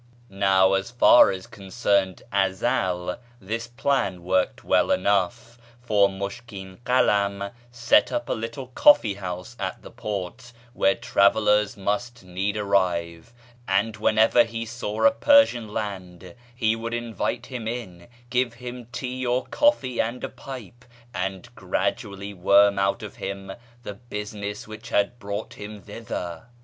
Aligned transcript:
"Now 0.31 0.73
as 0.73 0.89
far 0.89 1.29
as 1.29 1.45
concerned 1.45 2.23
Ezel 2.33 3.19
this 3.39 3.67
plan 3.67 4.23
worked 4.23 4.63
well 4.63 4.89
enough, 4.89 5.59
for 5.79 6.09
Mushkin 6.09 6.79
Kalam 6.83 7.51
set 7.69 8.11
up 8.11 8.27
a 8.27 8.33
little 8.33 8.65
coffee 8.69 9.13
house 9.13 9.55
at 9.59 9.83
the 9.83 9.91
port 9.91 10.53
where 10.73 10.95
travellers 10.95 11.77
must 11.77 12.23
needs 12.23 12.57
arrive, 12.57 13.31
and 13.67 13.95
whenever 13.97 14.43
he 14.43 14.65
saw 14.65 15.05
ii 15.05 15.11
Persian 15.19 15.71
land, 15.71 16.33
he 16.55 16.75
would 16.75 16.95
invite 16.95 17.45
him 17.45 17.67
in, 17.67 18.07
give 18.31 18.55
him 18.55 18.87
tea 18.91 19.23
or 19.23 19.45
coffee 19.51 20.01
and 20.01 20.23
a 20.23 20.29
pipe, 20.29 20.83
and 21.13 21.53
gradually 21.53 22.33
worm 22.33 22.79
out 22.79 23.03
of 23.03 23.17
him 23.17 23.51
the 23.83 23.93
business 23.93 24.67
which 24.67 24.89
had 24.89 25.19
brought 25.19 25.53
him 25.53 25.79
thither. 25.79 26.45